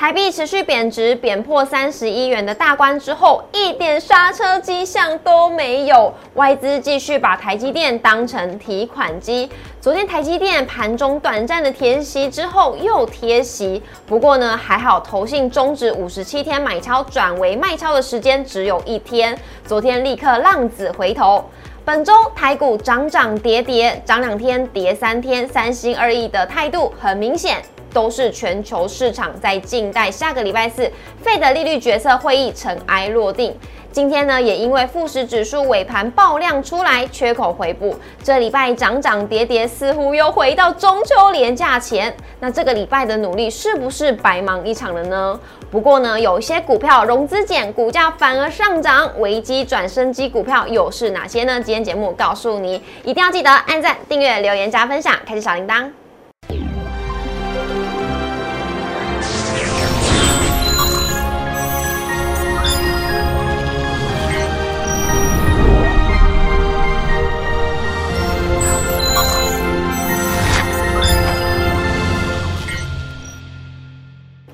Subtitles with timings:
[0.00, 6.10] 台币持续贬值，贬破三十一元的大关之后，一点刹车迹象都没有。
[6.36, 9.50] 外资继续把台积电当成提款机。
[9.78, 19.38] 昨天台积电盘中短暂的填息之后又贴息，不过呢还好，投信终止五十七天买超转为卖超的时间只有一天。
[19.66, 21.44] 昨天立刻浪子回头。
[21.84, 27.58] 本周台股涨涨跌跌，涨两天跌三天，三心二意的态度很明显。
[27.92, 30.90] 都是全球市场在静待下个礼拜四
[31.22, 33.54] 费的利率决策会议尘埃落定。
[33.92, 42.14] 今天呢，也因为富时指数尾盘爆量出来，缺口回补，这礼拜涨涨跌跌，似乎又回到中秋连假前。
[42.38, 45.40] 那这个礼拜的努力是不是白忙一场了呢？
[45.72, 51.54] 不过呢，有一些股票融资减，股价反而上涨，危机转升机股票又是哪些呢？
[51.60, 55.90] 今天节目告诉你，一定要记得按赞、订阅、留言、加分享，开启小铃铛。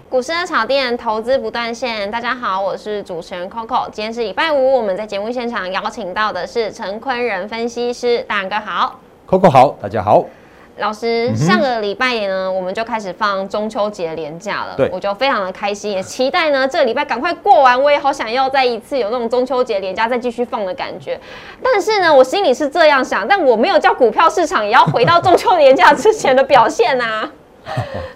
[0.08, 2.08] 股市的炒店，投资不断线。
[2.12, 3.90] 大家好，我是主持人 Coco。
[3.90, 10.24] 今天是礼拜五，我们在节目现场邀请到的是陈坤仁分析师，大哥好，Coco 好，大家好。
[10.78, 17.82] 老师，上个礼拜呢，我们就开始放中秋节连假了，对，我就非常的开心，也期待呢这个礼拜赶快过完。
[17.82, 21.18] 我也好想要再一次有那种中秋节连假再继续放的感觉。
[21.60, 27.28] 但是呢，我心里是这样想，但我没有叫股票市场也要回到中秋连假之前的表现啊。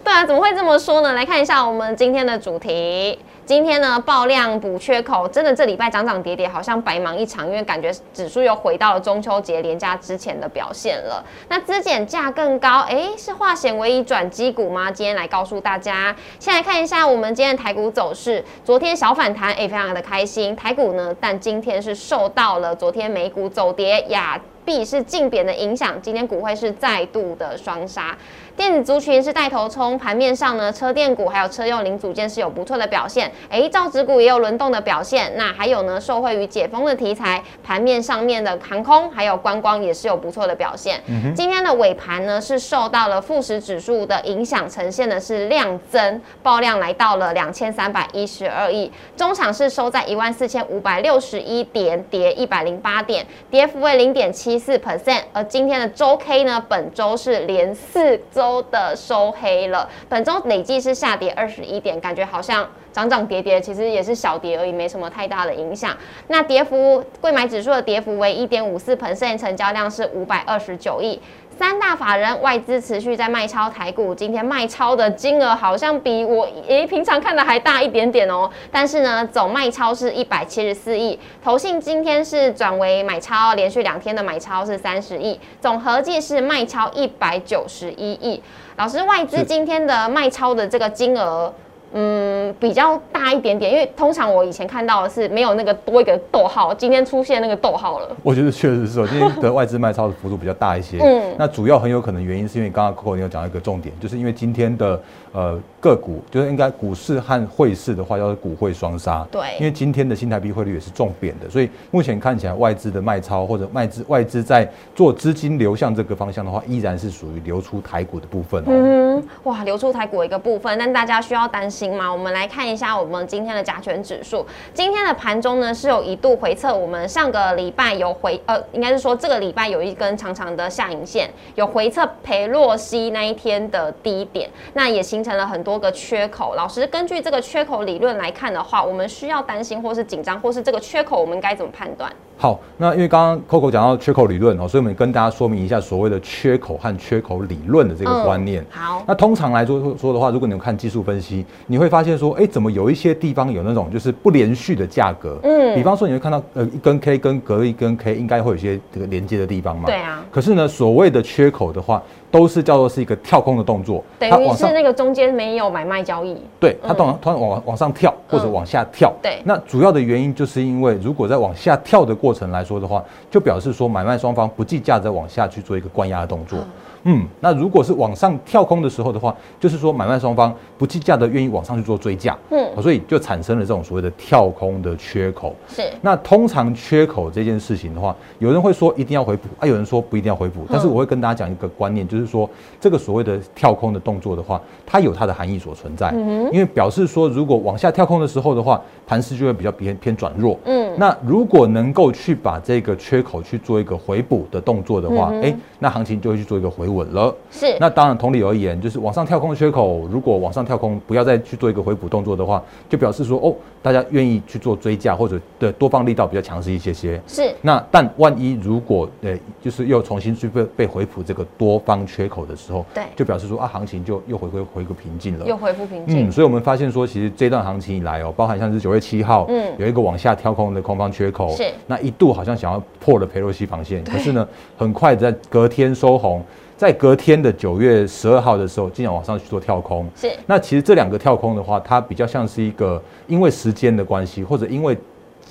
[0.05, 1.13] 对啊，怎么会这么说呢？
[1.13, 3.19] 来看一下我们今天的主题。
[3.47, 11.25] 今天呢，爆量补缺口，真的这礼拜涨涨跌跌，好像白忙一场，因为感觉指数又回到了中秋节连假之前的表现了。
[11.49, 14.89] 那资减价更高，哎，是化险为夷转机股吗？
[14.89, 16.15] 今天来告诉大家。
[16.39, 20.55] 先来看一下我们今天的台股走势，昨天小反弹，哎，非常的开心。
[20.55, 24.41] 台股呢，但今天是受到了昨天美股走跌亚。
[24.63, 28.17] 币是净贬的影响，今天股会是再度的双杀。
[28.61, 33.33] 电子族群是带头冲，盘面上呢，车电股还有车用零组件是有不错的表现。
[33.49, 35.33] 哎，造纸股也有轮动的表现。
[35.35, 41.01] 那还有呢，受惠于解封的题材，盘面上面的航空还有观光也是有不错的表现。
[41.35, 48.93] 今天的尾盘呢，是受到了富时指数的影响，呈现的是量增，爆量来到了两千三百一十二亿。
[49.17, 54.59] 中场是收在一万四千五百六十一点，跌一百零八点，跌幅为零点七。
[54.59, 65.97] 四 percent，而今天的周 K 呢，本周是连四周收的收黑了，本周累计是下跌二十一点，感觉好像涨涨跌跌，其实也是小跌而已，没什么太大的影响。
[66.27, 71.21] 那跌幅，贵买指数的跌幅为一点五四彭氏成交量是五百二十九亿。
[71.61, 78.51] 三大法人外资持续在卖超台股，今天卖超的金额好像比我诶平常看的还大一点点哦。
[78.73, 88.43] 但是呢，总卖超是一百七十四亿，投信今天是转为买超，连续两天的买超是三十亿，总合计是卖超一百九十一亿。
[88.79, 91.53] 老师，外资今天的卖超的这个金额。
[91.93, 98.17] 嗯，比较大一点点，因为通常我以前看到的是没有那个多一个逗号，今天出现那个逗号了。
[98.23, 100.99] 我觉得确实是，今天的外资卖超的幅度比较大一些。
[101.01, 105.01] 嗯，那主要很有可能原因是因为刚刚 Coco 你有讲到一个重点，就是因为今天的
[105.33, 109.27] 呃个股，就是应该股市和汇市的话，要是股汇双杀。
[109.29, 118.67] 对，因为今天的新台币汇率也是重贬的，所以目前看起来外资的卖超或者外资外资在做资金流向这个方向的话，依然是属于流出台股的部分哦。
[118.69, 121.80] 嗯，哇，流出台股一个部分，但大家需要担心。
[121.81, 122.13] 行吗？
[122.13, 124.47] 我们来看一下我们今天的加权指数。
[124.75, 136.55] 今天的盘中呢是有一度回测，我们上个礼拜有回呃，应该是说这个礼拜有一根长长的下影线，有回测裴洛西那一天的低点，那也形成了很多个缺口。
[136.55, 142.13] 老师根据这个缺口理论来看的话，我们需要担心或是紧张，或是这个缺口我们该怎么判断？
[142.41, 148.65] 好，那因为刚刚 Coco 讲到缺口理论哦，所以我们跟大家说明一下所谓的缺口和缺口理论的这个观念。
[148.71, 155.39] 好，那通常来说说的话，如果你们看技术分析，你会发现说，哎，怎么有一些地方有那种就是不连续的价格？
[155.43, 159.85] 嗯，比方说你会看到呃一根 K 跟隔一根 K 应该会有一些这个连接的地方嘛？
[159.85, 160.25] 对啊。
[160.31, 166.37] 可是呢，所谓的缺口的话，都是叫做是一个跳空的动作，等于是那个中间没有买卖交易。
[166.59, 169.13] 对，它突然突然往往上跳或者往下跳。
[169.23, 173.05] 对，那主要的原因就是因为如果在往下跳的过程来说的话。
[173.31, 176.59] 就表示说，买卖双方不计价在往下去做一个关押的动作。
[177.05, 185.55] 嗯，那如果是往上跳空的时候的话，就是说买卖双方不计价的愿意往上去做追价，嗯，所以就产生了这种所谓的跳空的缺口。
[185.69, 185.83] 是。
[186.03, 190.67] 那通常缺口这件事情的话，有人会说一定要回补，啊，有人说不一定要回补。
[190.69, 192.49] 但是我会跟大家讲一个观念，就是说
[192.81, 196.11] 这个所谓的跳空的动作的话，它有它的含义所存在。
[196.15, 200.59] 嗯因为表示说，如果往下跳空的时候的话，盘势就会比较偏偏转弱。
[200.65, 200.93] 嗯。
[200.99, 207.35] 那如果能够去把这个缺口去做一个回补的动作的话，哎，那行情就会去做一个回稳了。
[207.51, 207.77] 是。
[207.81, 217.21] 那当然，同理而言，就是往上跳空的缺口，如果往上跳空，不要再去做一个回补动作的话，就表示说，哦，大家愿意去做追价或者的多方力道比较强势一些些。
[217.27, 217.55] 是。
[217.63, 226.29] 那但万一如果呃，就是又重新去被被回补这个多方缺口的时候，对，就表示说啊，行情就又回归回个平静了，又恢复平静。
[226.29, 231.65] 嗯，所以我们发现说，其实这段行情以来哦，包含像是九月七号，嗯，有一个往下跳空的空方缺口，是。
[231.87, 234.47] 那一度好像想要破了佩洛西防线，可是呢，
[234.77, 236.43] 很快在隔天收红。
[236.81, 240.09] 在隔天的九月十二号的时候，竟然往上去做跳空。
[240.17, 240.33] 是。
[240.47, 244.97] 那其实这两个跳空的话，它比较像是一个因为时间的关系，或者因为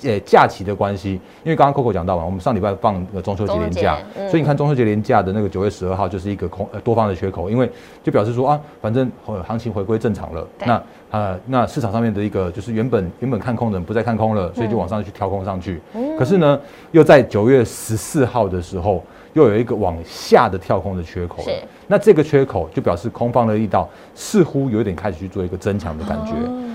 [0.02, 1.20] 呃假期的关系。
[1.44, 3.96] 因为刚刚 Coco 讲到嘛，我们上礼拜放个中秋节连假，
[4.28, 7.70] 所以你看中秋节连假的那个九月十二号就是一个空呃多方的缺口，因为
[8.02, 9.08] 就表示说啊，反正
[9.46, 10.44] 行情回归正常了。
[10.66, 15.80] 那呃那市场上面的一个就是原本原本看空的人不再看空了，所以就往上去跳空上去。
[16.18, 16.58] 可是呢，
[16.90, 19.00] 又在九月十四号的时候。
[19.32, 21.50] 又有一个往下的跳空的缺口，是。
[21.86, 26.32] 那这个缺口就表示空方的力道似乎有点开始去做一个增强的感觉。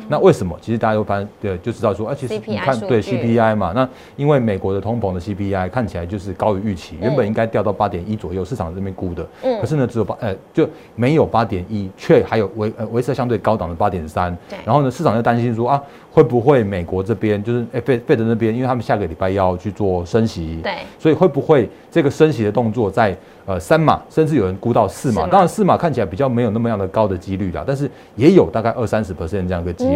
[0.08, 0.58] 那为什么？
[0.62, 15.82] 其实大家都发现，对，就知道说，啊，其实你看，对 CPI 嘛，那因为美国的通膨的 CPI 看起来就是高于预期，原本应该掉到八点一左右，市场这边估的，嗯，可是呢只有八，呃，就没有八点一，却还有维呃维持相对高档的八点三，对，然后呢市场就担心说啊，
[16.12, 23.16] 会不会美国这边就是哎费费德那边，因为他们下个礼拜要去做升息，对，所以会不会这个升息的动作在
[23.46, 29.95] 呃三码，甚至有人估到四码，当然四码看起来比较没有那么样的高的几率啦，但是也有大概二三十 percent 这样一个几率，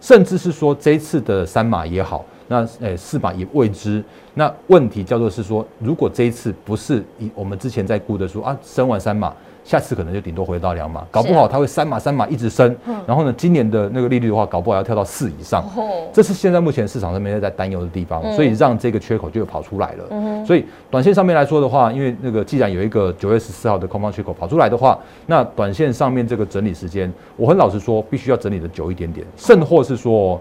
[0.00, 4.02] 甚至是说这一次的三码也好，那呃四码也未知。
[4.34, 9.34] 那问题叫做是说，如果这一次不是以我们之前在估的说啊升完三码。
[9.66, 12.74] 下次可能就顶多回到两码，搞不好它会三码三码一直升。
[13.04, 15.64] 然后呢，今年的那个利率的话，搞不好要跳到四以上。
[16.12, 20.44] 这是现在目前市场上面在担忧的地方，所以让这个缺口就跑出来了。
[20.46, 24.96] 所以短线上面来说的话，因为那个既然有一个九月十四号的空方缺口跑出来的话，
[25.26, 30.40] 那短线上面这个整理时间，我很老实说，必须要整理的久一点点，甚或是说，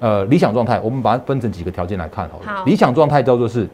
[0.00, 2.62] 呃，理想状态，我们把它分成几个条件来看好了。
[2.66, 3.66] 理想状态叫做是，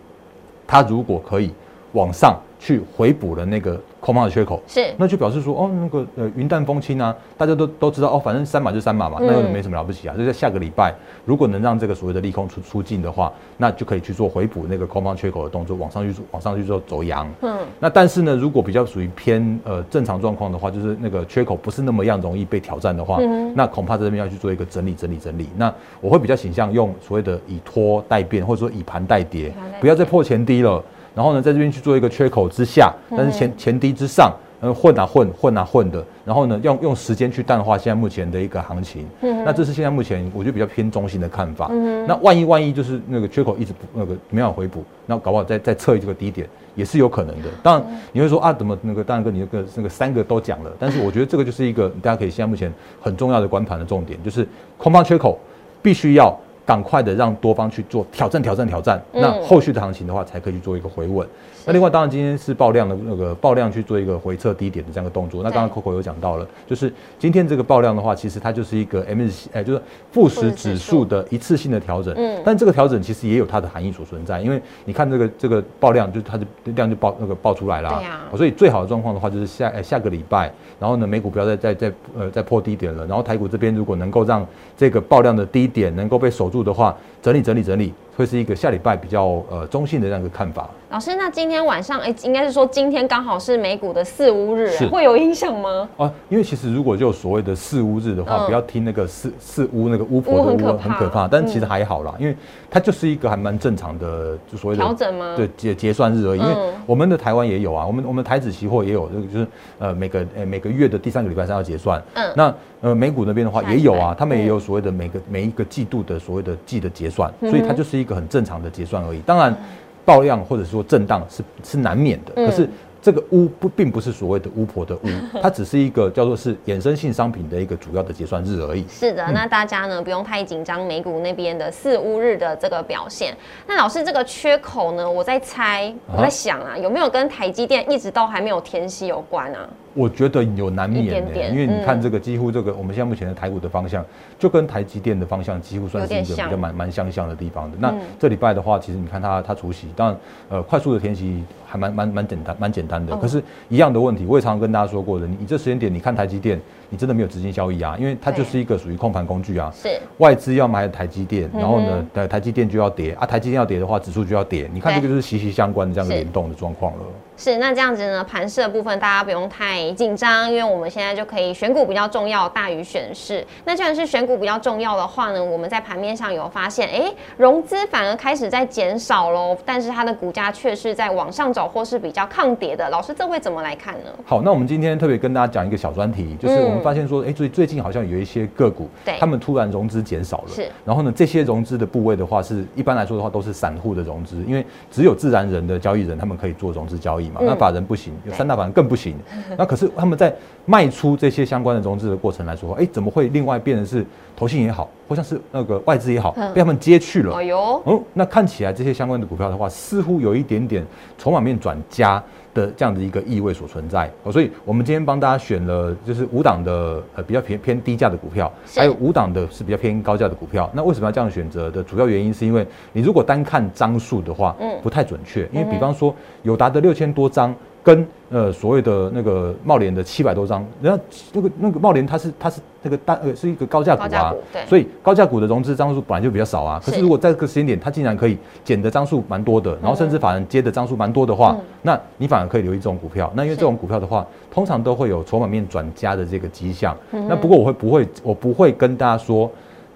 [0.64, 1.52] 它如果可以
[1.90, 3.78] 往上去回补了那个。
[4.02, 10.14] 空方的缺口是，那就表示说，哦，那个呃云淡风轻啊，大家都都知道，哦，反正三码就三码嘛，那又没什么了不起啊。
[10.18, 10.92] 就在下个礼拜，
[11.24, 17.30] 如果能让这个所谓的利空出出尽的话，那就可以去做回补那个空方缺口的动作，往上去往上去做走阳。
[17.42, 23.20] 嗯，那但是呢，如果比较属于偏呃正常状况的话，就是那个缺口不是那么样容易被挑战的话，
[23.54, 25.48] 那恐怕在这边要去做一个整理整理整理。
[25.56, 30.82] 那我会比较倾向用所谓的以拖代变，或者说以盘代跌，不要再破前低了。
[31.14, 36.02] 然后呢，在这边去做一个缺口之下，但是前前低之上，呃，混啊混，混啊混的。
[36.24, 39.06] 然后呢，用用时间去淡化现在目前的一个行情。
[39.20, 41.68] 嗯，那这是现在目前我觉得比较偏中性的看法。
[41.70, 47.48] 嗯，那万一万一就是那个缺口一直不那个没有回补，那搞不好再再测这个低点也是有可能的。
[47.62, 54.46] 当然你会说啊，怎么那个大然跟你那个那个三个都讲了，但是我觉得这个就是一个大家可以现在目前很重要的观盘的重点，就是
[54.78, 55.38] 空方缺口
[55.82, 56.34] 必须要。
[56.64, 59.02] 赶快的让多方去做挑战，挑战，挑战。
[59.12, 61.26] 那后续的行情的话，才可以去做一个回稳。
[61.64, 65.42] 那另外，当然今天是爆量的那个爆量去做一个回撤低点的这样的动作。
[65.42, 72.14] 那刚刚 Coco 有讲到了，就是今天这个爆量的话，其实它就是一个 M 哎，就是富时指数的一次性的调整。
[72.16, 72.40] 嗯。
[72.44, 77.90] 但这个调整其实也有它的含义所存在，因为你看这个这个爆量，就是它的量就爆那个爆出来了。
[77.90, 78.20] 对呀。
[78.36, 86.96] 所以最好的状况的话，就是下下个礼拜，然后呢，美股不要再再再呃再破低点了，然后台股这边如果能够让这个爆量的低点能够被守住的话。
[87.22, 90.70] 整理整理整理，会是一个下礼拜比较呃中性的这样一个看法。
[90.90, 95.88] 老师，那今天晚上哎，应该是说今天刚好是美股的四五日，会有影响吗？
[95.96, 102.36] 啊，因为其实如果就所谓的四五日的话，不要听那个四四巫那个巫婆的巫很可怕，但其实还好啦，因为
[102.70, 105.34] 它就是一个还蛮正常的，就所谓的调整吗？
[105.34, 106.40] 对，结结算日而已。
[106.40, 109.46] 因为我们的台湾也有啊，我们我们台子期货也有，这个就是
[109.78, 112.00] 呃每个呃每个月的第三个礼拜三要结算。
[112.14, 112.54] 嗯，那。
[112.82, 119.20] 呃，美股那边的话也有啊，他们也有所谓的每个每一个季度的所谓的季的结算，所以它就是一个很正常的结算而已。
[119.20, 119.56] 当然，
[120.04, 122.68] 爆量或者说震荡是是难免的，可是
[123.00, 125.08] 这个巫不并不是所谓的巫婆的巫，
[125.42, 128.86] 它只是一个叫做是衍生性商品的一个主要的结算日而已。
[128.88, 133.36] 是的，那大家呢不用太紧张美股那边的四巫日的这个表现。
[133.66, 139.68] 那老师这个缺口呢，我在猜，我在想啊，有没有跟台积电一直都还没有填息有关啊？
[139.94, 144.04] 我觉得有难免的，因为你看这个几乎这个我们现在目前的台股的方向，
[144.38, 147.76] 就跟台积电的方向几乎算是一个比较蛮蛮相像的地方的。
[147.78, 150.16] 那这礼拜的话，其实你看它它除夕，当然
[150.48, 153.16] 呃快速的填息还蛮蛮蛮简单蛮简单的。
[153.16, 156.60] 可是，一样的问题，我也常常跟大家说过的，你你这时间点你看台积电，
[156.92, 159.72] 你真的没有资金交易啊，因为它就是一个属于控盘工具啊。
[159.74, 164.68] 是外资要买台积电，然后呢，台台积电就要跌啊，台积电要跌的话，指数就要跌。
[164.74, 166.98] 你看这个就是息息相关的这样联动的状况了。
[167.34, 168.22] 是，那这样子呢？
[168.22, 173.44] 盘势的部分大家不用太紧张，因为我们现在就可以选股比较重要大于选势。
[173.64, 182.88] 那既然是选股比较重要的话呢，我们在盘面上有发现，哎，融资反而开始在减少喽，但是它的股价却是在往上走或是比较抗跌的。
[182.90, 184.10] 老师，这会怎么来看呢？
[184.24, 190.68] 好，那我们今天特别跟大家讲一个小专题，就是我们发现说，哎，最最近好像有一些个股，他们突然融资减少了，是。
[190.84, 198.12] 然后呢，这些融资的部位的话，是一般来说的话都是散户的融资，因为只有自然人的交易人他们可以做融资交易嘛，那法人不行。
[198.26, 199.14] 有三大法人更不行，
[199.56, 200.34] 那可是他们在
[200.66, 204.04] 卖出这些相关的融资的过程来说，哎，怎么会另外变成是
[204.36, 207.34] 投信也好，或像是那个外资也好，被他们接去了？
[207.36, 210.84] 哎呦，哦，那看起来这些相关的股票的话，似乎有一点点
[211.18, 212.22] 筹码面转加
[212.54, 214.10] 的这样的一个意味所存在。
[214.22, 220.70] 哦，所以我们今天帮大家选了就是五档的呃比较偏偏低价的股票，还有五档的是比较偏高价的股票。
[220.72, 227.54] 那为什么要这样选择的主要原因，是因为你如果单看张数的话，嗯，不太准确，因为比方说友达的六千多张。
[227.84, 234.32] 跟呃所谓的那个茂联的七百多张，人家那个那个茂联它是它是那个大呃是一个高价股啊，
[234.68, 236.80] 所以高价股的融资张数本来就比较少啊。
[236.84, 243.30] 可是如果在这个时间点，它竟然可以减的张数蛮多的，然后甚至法人接的张数蛮多的话，那你反而可以留意这种股票。
[243.34, 246.96] 那因为这种股票的话，通常都会有筹码面转加的这个迹象。
[247.10, 249.50] 那不过我会不会我不会跟大家说，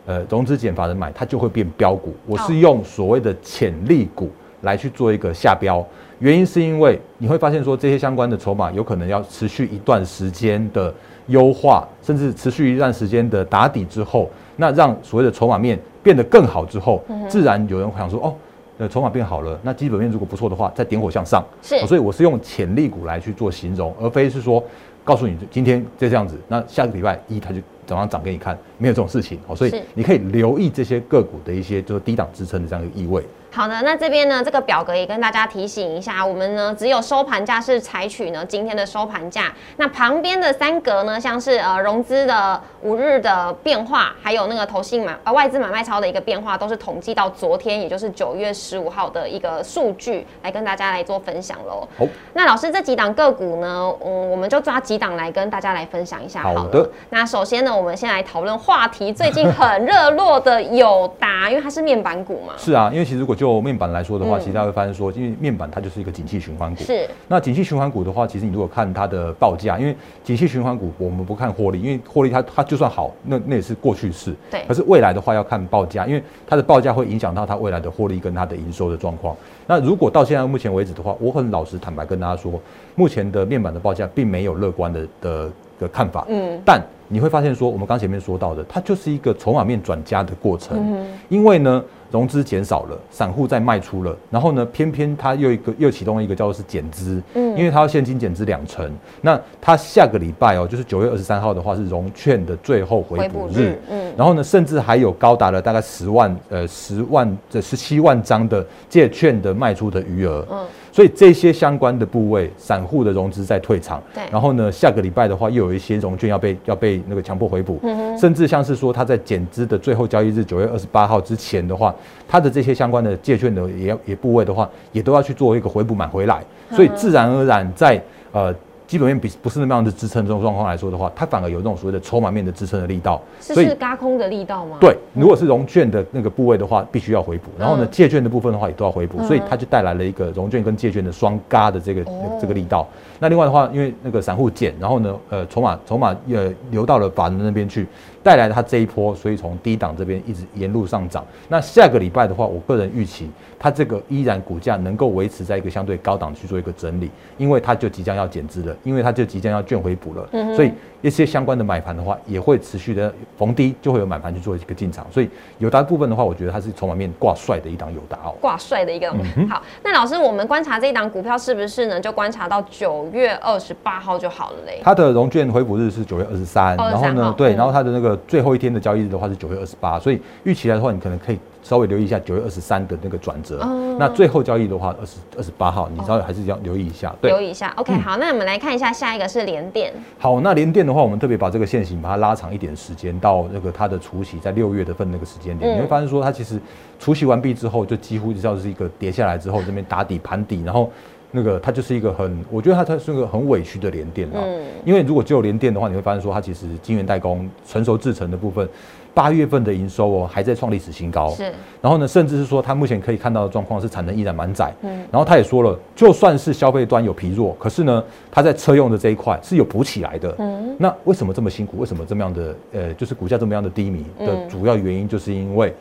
[0.06, 4.28] 呃融资减法人买它就会变标股，我是用所谓的潜力股
[4.62, 5.86] 来去做一个下标。
[6.18, 10.92] 原因是因为你会发现说这些相关的筹码有可能要持续一段时间的
[11.26, 18.34] 优化，甚至持续一段时间的打底之后，那让所谓的筹码面变得更好之后，自然有人想说哦，
[18.78, 21.44] 呃，筹码变好了，那基本面如果不错的话，再点火向上。
[21.62, 24.62] 是，所以我是用潜力股来去做形容，而非是说
[25.04, 29.38] 告诉你今天就这样子，那下个礼拜一它就早上涨给你看，没有这种事情。
[29.46, 33.22] 哦，所以你可以留意这些个股的一些就是低档支撑的这样一个意味。
[33.50, 51.88] 好的，那这边呢，这个表格也跟大家提醒一下，我们呢只有收盘价是采取呢今天的收盘价，那旁边的三格呢，像是呃融资的五日的变化，还有那个投信买呃外资买卖超的一个变化，都是统计到昨天，也就是九月十五号的一个数据，来跟大家来做分享喽。
[51.96, 56.42] 好，那老师这几档个股呢，嗯，我们就抓几档来跟大家来分享一下。
[56.42, 62.52] 好的，那首先呢，我们先来讨论话题，最近很热络的友达，因为它是面板股嘛。
[62.58, 66.82] 是啊，因为其实如果就就面板来说的话，其实大家会发现说，因为面板它就是一个景气循环股。
[66.82, 67.08] 是。
[67.28, 74.34] 那景气循环股的话，其实你如果看它的报价，因为景气循环股我们不看获利，因为获利它它就算好，那那也是过去式。
[74.50, 74.64] 对。
[74.66, 79.36] 可是未来的话要看报价，因为它的报价会影响到它未来的获利跟它的营收的状况。
[79.68, 82.60] 那如果到现在目前为止的话，我很老实坦白跟大家说，
[82.96, 86.26] 目前的面板的报价并没有乐观的的的看法。
[86.28, 86.60] 嗯。
[86.64, 90.76] 但你会发现说，我们刚前面说到的，它就是一个筹码面转加的过程。
[90.78, 91.06] 嗯。
[91.28, 91.84] 因为呢。
[92.10, 110.66] 融资减少了，散户在卖出了，然后呢，偏偏它又一个又启动了一个叫做是减资，嗯，因为它要现金减资两成，那它下个礼拜哦，就是九月二十三号的话是融券的最后回补日，嗯，然后呢，甚至还有高达了大概十万呃十万这十七万张的借券的卖出的余额，嗯。
[110.96, 114.22] 所以这些相关的部位，散户的融资在退场，对。
[114.32, 117.78] 然后呢，下个礼拜的话，又有一些融券要被要被那个强迫回补，
[118.18, 121.94] 甚至像是说他在减资的最后交易日九月二十八号之前的话，
[122.26, 128.54] 他的这些相关的借券的也也部位的话，也都要去做一个回补买回来，所以自然而然在呃。
[128.86, 134.76] 基本面比不是那么样的支撑这种状况来说的话，它反而有这种所谓的筹码面的支撑的力道，所以嘎空的力道吗？
[134.80, 142.04] 对，如果是融券的那个部位的话，必须要回补，然后呢，借券的部分的话也都要回补，所以它就带来了一个融券跟借券的双嘎的这个
[142.40, 142.86] 这个力道。
[143.18, 147.86] 那另外的话，因为那个散户减，然后呢，呃，筹码筹码呃流到了法人那边去，
[148.26, 151.24] 带来它这一波，所以从低档这边一直沿路上涨。
[151.46, 165.06] 那下个礼拜的话，我个人预期它这个依然股价能够维持在一个相对高档去做一个整理，因为它就即将要减资了，因为它就即将要券回补了，嗯所以一些相关的买盘的话，也会持续的逢低就会有买盘去做一个进场。
[165.12, 169.08] 所以有达部分的话，我觉得它是筹码面挂帅的一档有达哦，挂帅的一个。
[169.48, 172.00] 好，那老师，我们观察这一档股票是不是呢？
[172.00, 174.80] 就观察到九月二十八号就好了嘞。
[174.82, 181.38] 它的融券回补日是九月二十三，然后呢，对，然后它的那个最后一天的交易日的话是九月二十八，所以预期来的话，你可能可以。
[181.62, 183.58] 稍微留意一下九月二十三的那个转折，
[183.98, 187.12] 那最后交易的话，二十二十八号，你稍微还是要留意一下。
[187.20, 187.72] 对，留意一下。
[187.76, 189.92] OK，好，那我们来看一下下一个是连电。
[190.16, 196.56] 好，那连电的话，我们特别把这个线型把它拉长一点时间，到那个它的除息在六月的份那个时间点，你会发现说它其实
[197.00, 200.88] 除息完毕之后，就几乎就像是一个跌下来之后这边打底盘底，然后
[201.36, 204.40] 那个它就是一个很，我觉得它它是一个很委屈的连电啊。
[204.42, 204.64] 嗯。
[204.84, 208.66] 因为如果只有连电的话，你会发现说它其实晶圆代工成熟制成的部分。
[209.14, 211.30] 八月份的营收哦，还在创历史新高。
[211.30, 211.44] 是，
[211.80, 214.70] 然后呢，甚至是说，它目前可以看到的状况是产能依然满载。
[214.82, 220.34] 嗯，然后他也说了，就算是消费端有疲弱，可是呢，它在车用的这一块是有补起来的。
[220.38, 221.78] 嗯，那为什么这么辛苦？
[221.78, 225.74] 为什么这么样的呃，就是股价这么样的低迷的主要原因，就是因为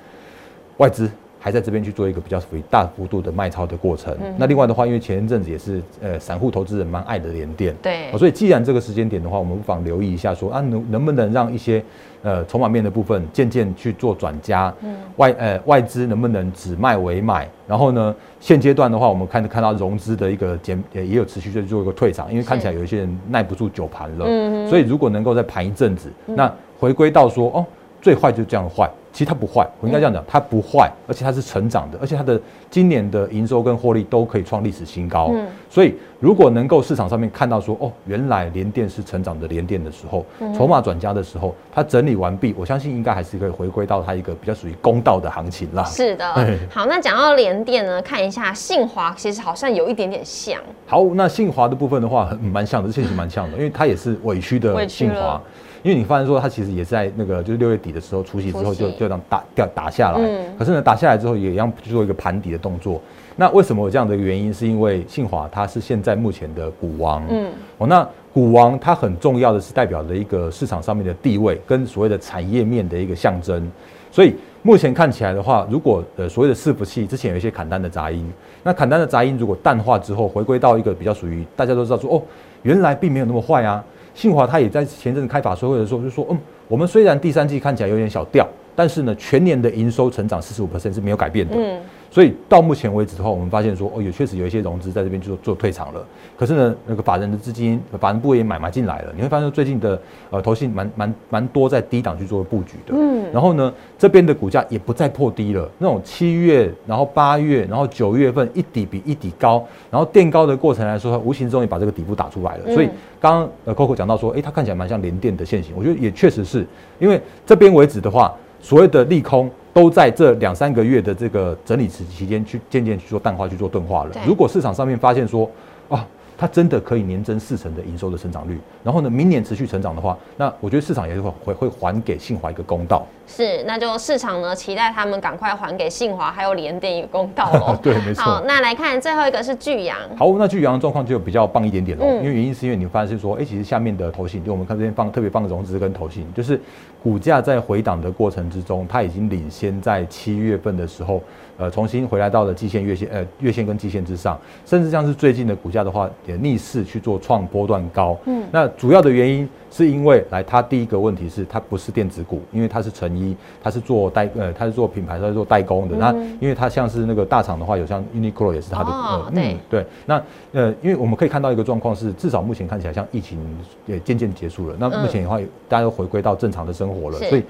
[0.77, 1.11] 外资。
[1.45, 4.17] 还在这边去做一个比较属于大幅度的卖超的过程。
[4.35, 11.83] 那另外的话，因为前一阵子也是呃散户投资人蛮爱的连电，对，所以既然这个时间点的话，我们不妨留意一下，说啊能能不能让一些
[12.23, 14.73] 呃筹码面的部分渐渐去做转加，
[15.17, 17.47] 外呃外资能不能只卖为买？
[17.67, 24.25] 然后呢，现阶段的话，我们看看到融资的一个减也也有持续在做一个退场，因为看起来有一些人耐不住久盘了。
[24.27, 27.63] 嗯所以如果能够再盘一阵子，那回归到说哦。
[28.01, 32.37] 最坏就这样坏，其实它不坏，我应该这样讲，它不坏，而且它是成长的，而且它的
[32.69, 35.29] 今年的营收跟获利都可以创历史新高。
[35.33, 45.85] 嗯，所以如果能够市场上面看到说，哦，原来联电是成长的联电的时候，筹码转加的时候，它整理完毕，我相信应该还是可以回归到它一个比较属于公道的行情啦。
[45.85, 46.27] 是的，
[46.69, 50.59] 好，那讲到联电呢，看一下信华，其实好像有一点点像。
[50.85, 55.41] 好，那信华的部分的话，蛮像的，这其实蛮像的，因为它也是委屈的信华。
[55.85, 60.19] 因为你发现说它其实也在那个就是六月底的时候除夕之后就就这样打掉打下来，
[60.57, 62.99] 可是呢打下来之后也一样去做一个盘底的动作。
[63.35, 64.51] 那为什么有这样的原因？
[64.51, 73.71] 是因为信华它是现在目前的股王，嗯，哦，那股王它很重要的是代表了一个市场上面的地位跟所谓的产业面的一个象征。
[74.11, 78.27] 所以目前看起来的话，如果呃所谓的伺服器之前有一些砍单的杂音，
[78.63, 82.19] 那砍单的杂音如果淡化之后，回归到一个比较属于大家都知道说哦，
[82.63, 83.83] 原来并没有那么坏啊。
[84.15, 91.53] 信华他也在前阵子开法说会的时候就说，嗯，我们虽然第三季看起来有点小掉，但是呢，全年的营收成长四十五是没有改变的。
[91.55, 91.79] 嗯。
[92.15, 96.01] 所以到目前为止的话，我们发现说，哦，也确实有一些融资在这边做做退场了。
[96.37, 99.11] 可是呢，那个法人的资金，法人部也买买进来了。
[99.17, 102.93] 你会发现最近的呃投信蛮蛮蛮多在低档去做布局的。
[102.95, 103.25] 嗯。
[103.33, 105.69] 然后呢，这边的股价也不再破低了。
[105.77, 112.73] 那种七月，然后八月，然后九月份一底比一底高，然后垫高的过程来说，无形中也把这个底部打出来了。
[112.73, 115.75] 所以刚刚呃 Coco 讲到说，哎，它看起来蛮像连电的线型。
[115.77, 116.65] 我觉得也确实是
[116.97, 119.51] 因为这边为止的话，所谓的利空。
[119.75, 124.11] 都在这两三个月的这个整理期期间去渐渐去做淡化、去做钝化了。
[124.25, 125.47] 如果市场上面发现说，
[125.87, 126.07] 啊。
[126.37, 133.07] 它真的可以年增四成的营收的成长率，然后呢，明年持续成长的话，那我觉得市场也是会会会还给信华一个公道。
[133.27, 137.77] 是，那就市场呢期待他们赶快还给信华还有联电一个公道哦。
[137.83, 138.23] 对，没错。
[138.23, 139.97] 好，那来看最后一个是巨阳。
[140.15, 142.05] 好，那巨阳的状况就比较棒一点点喽。
[142.05, 146.59] 因为原因是因为你发现说，哎，其实下面的头信，就我们看这边放特别放融资跟头信，就是
[147.01, 151.21] 股价在回档的过程之中，它已经领先在七月份的时候。
[151.57, 158.17] 呃，重新回来到了季线、月线，呃，月线跟季线之上，甚至像是最近的股价的话，也逆势去做创波段高。
[158.25, 165.95] 嗯，那主要的原因是因为，来，它第一个问题是它不是电子股，因为它是成衣，它是做代，呃，它是做品牌，它是做代工的。
[165.97, 169.85] 那因为它像是那个大厂的话，有像 Uniqlo 也是它的，呃，嗯，对。
[170.05, 170.21] 那
[170.53, 173.39] 呃，因为我们可以看到一个状况是，至少目前看起来像疫情
[173.85, 174.75] 也渐渐结束了。
[174.79, 177.43] 那目前的话，大家都回归到正常的生活了，所以。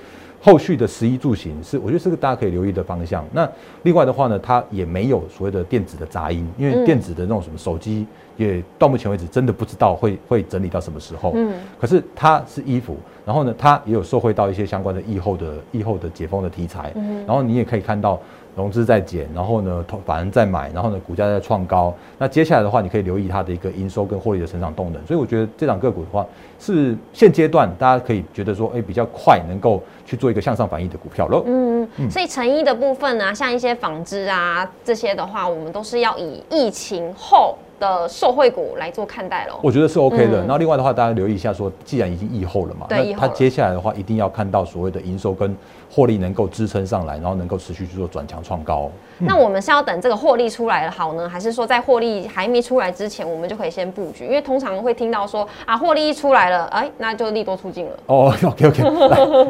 [0.46, 3.26] 后续的十一住行是，我觉得是个大家可以留意的方向。
[3.34, 3.50] 那
[3.82, 8.06] 另外的话呢，它也没有所谓的电子的杂音，因为电子的那种什么手机，
[8.38, 11.32] 也到目前为止真的不知道会会整理到什么时候。
[11.34, 16.92] 嗯，可是它是衣服，然后呢，它也有受惠到一些相关的疫后的疫后的解封的题材。
[16.94, 18.20] 嗯，然后你也可以看到。
[18.56, 21.94] 融资在减，然后呢，投法人在买，然后呢，股价在创高。
[22.18, 25.06] 那接下来的话，你可以留意它的一个营收跟获利的成长动能。
[25.06, 26.26] 所以我觉得这档个股的话，
[26.60, 31.44] 是现阶段大家可以觉得说，哎，比较快能够去做一个向上反应的股票喽。
[31.46, 32.10] 嗯嗯。
[32.10, 37.58] 所以成衣的部分呢，像一些纺织啊这些的话，我们都是要以疫情后。
[37.80, 39.60] 的受惠股来做看待喽。
[39.62, 40.40] 我觉得是 OK 的。
[40.40, 45.56] 然后另外的话，大家留意一下，说既然已经疫后了嘛，对，它接下来的话一定要看到所谓的营收跟
[45.90, 48.90] 获利能够支撑上来，然后能够持续去做转强创高。
[49.20, 54.26] 那我们是要等这个获利出来了好呢，还是说在获利还没出来之前，我们就可以先布局？
[54.26, 57.92] 因为通常会听到说啊，获利一出来了，哎，那就利多出尽了。
[58.08, 58.84] 哦，OK OK，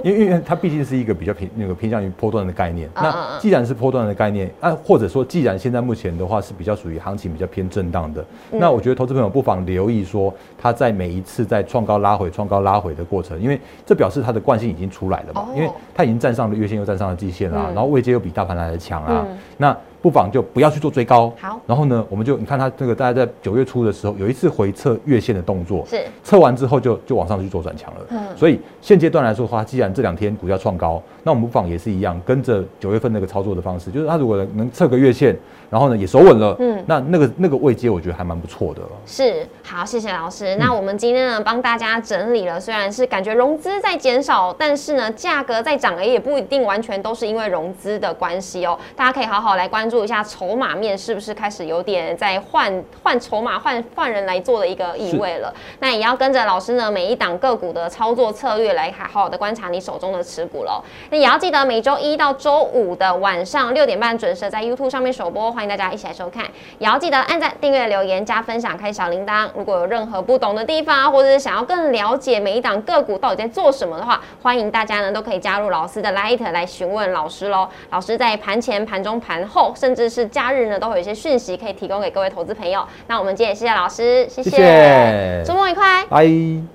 [0.03, 2.87] 因为因为它毕竟是一个比较偏那个偏向于波段的概念。
[2.93, 8.14] 那既然是波段的概念，啊，或者说既然现在目前的话是比较属于行情比较偏震荡的，
[8.51, 19.25] 那我觉得投资朋友不妨留意说，它在每一次在创高拉回、创高拉回的过程，因为这表示它的惯性已经出来了嘛，因为它已经站上了月线，又站上了季线啦，然后位阶又比大盘来的强啊，
[19.57, 19.75] 那。
[20.05, 21.59] 不妨就不要去做追高，好。
[21.65, 28.01] 然后呢，我们就你看它这个大家在九月初的时候有一次回测月线的动作，是测完之后就就往上去做转强了。
[28.09, 35.35] 嗯，所以现阶段来说的话，既然这两天股价创高，那我们不妨也是一样，跟着九月份那个操作的方式，就是它如果能测个月线，
[35.71, 38.81] 然后呢也守稳了，嗯，那那个那个位阶我觉得还蛮不错的。
[39.07, 40.55] 是，好，谢谢老师。
[40.57, 48.77] 那我们今天呢帮大家整理了，虽然是感觉融资在减少，但是呢价格在涨，也不一定完全都是因为融资的关系哦。
[48.95, 50.75] 大家可以好好来关注一下筹码。
[50.75, 55.53] 面是不是开始有点在换换筹码、换换人来做的一个意味了？
[55.79, 60.83] 那也要跟着老师呢，每一档个股的操作策略来好好的观察你手中的持股喽。
[61.11, 66.43] 那也要记得每周一到周五的晚上六点半准时在 YouTube 上面首播，欢迎大家一起来收看。
[66.77, 69.47] 也要记得按赞、订阅、留言、加分享、开小铃铛。
[69.55, 77.69] 如果有任何不懂的地方，或者是想要更了解每一档个股到底在做什么的话，欢迎大家呢都可以加入老师的 Light 来询问老师喽。
[77.91, 80.65] 老师在盘前、盘中、盘后，甚至是假日。
[80.65, 82.83] 呢，都会有一些讯息可以提供给各位投资朋友。
[83.07, 86.74] 那我们今天也谢谢老师，谢谢，周末愉快，拜。